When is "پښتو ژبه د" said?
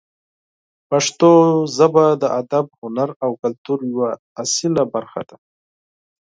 0.89-2.23